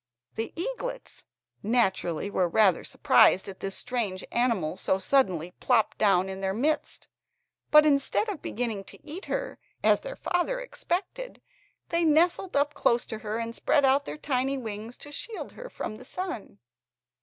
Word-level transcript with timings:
The 0.33 0.51
eaglets 0.59 1.25
naturally 1.61 2.31
were 2.31 2.47
rather 2.49 2.83
surprised 2.83 3.47
at 3.47 3.59
this 3.59 3.75
strange 3.77 4.23
animal, 4.31 4.75
so 4.75 4.97
suddenly 4.97 5.51
popped 5.59 5.99
down 5.99 6.27
in 6.27 6.41
their 6.41 6.55
midst, 6.55 7.07
but 7.69 7.85
instead 7.85 8.27
of 8.27 8.41
beginning 8.41 8.83
to 8.85 9.05
eat 9.07 9.25
her, 9.25 9.59
as 9.83 9.99
their 9.99 10.15
father 10.15 10.59
expected, 10.59 11.39
they 11.89 12.03
nestled 12.03 12.55
up 12.55 12.73
close 12.73 13.05
to 13.05 13.19
her 13.19 13.37
and 13.37 13.55
spread 13.55 13.85
out 13.85 14.05
their 14.05 14.17
tiny 14.17 14.57
wings 14.57 14.97
to 14.97 15.11
shield 15.11 15.51
her 15.51 15.69
from 15.69 15.97
the 15.97 16.05
sun. 16.05 16.57